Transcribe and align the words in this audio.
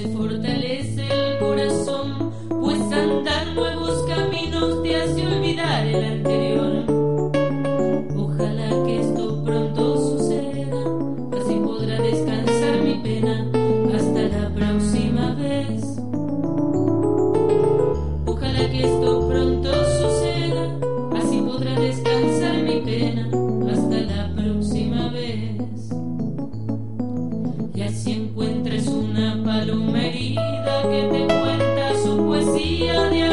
Se 0.00 0.08
fortalece 0.08 1.06
el 1.10 1.38
corazón, 1.38 2.32
pues 2.48 2.80
andar 2.80 3.46
nuevos 3.54 4.02
caminos 4.08 4.82
te 4.82 4.96
hace 4.96 5.26
olvidar 5.26 5.86
el 5.86 6.04
anterior. 6.04 6.49
yeah 32.80 33.29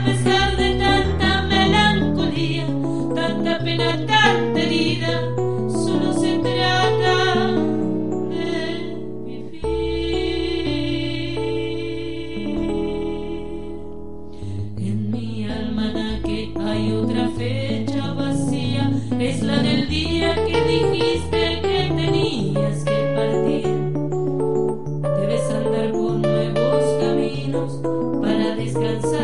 a 0.00 0.04
pesar 0.04 0.56
de 0.56 0.74
tanta 0.76 1.42
melancolía, 1.42 2.66
tanta 3.14 3.58
pena, 3.58 4.06
tanta 4.06 4.60
herida, 4.60 5.20
solo 5.68 6.14
se 6.14 6.38
trata 6.38 7.52
de 8.30 8.56
vivir. 9.26 9.60
En 14.78 15.10
mi 15.10 15.46
almanaque 15.50 16.54
hay 16.58 16.92
otra 16.92 17.28
fecha 17.36 18.14
vacía, 18.14 18.90
es 19.18 19.42
la 19.42 19.58
del 19.62 19.86
día 19.88 20.34
que 20.46 20.64
dijiste 20.64 21.60
que 21.60 21.92
tenías 21.94 22.84
que 22.84 22.98
partir. 23.16 23.66
Debes 25.20 25.50
andar 25.50 25.92
por 25.92 26.12
nuevos 26.12 26.84
caminos 27.02 27.80
para 28.22 28.54
descansar 28.56 29.19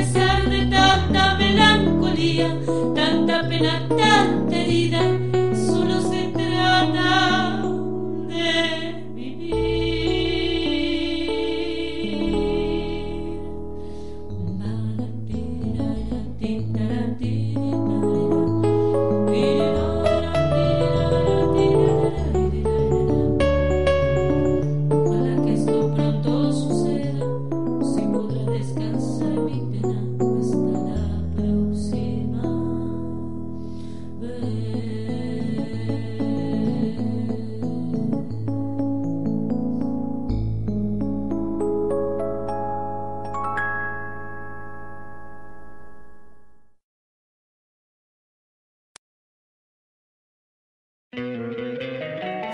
pesar 0.00 0.48
de 0.48 0.64
tanta 0.66 1.34
melancolía, 1.34 2.56
tanta 2.94 3.46
pena, 3.46 3.86
tanta 3.88 4.56
herida, 4.56 5.02
solo 5.54 6.00
se 6.00 6.28
trata 6.28 7.62
de 8.28 8.94
vivir. 9.14 9.90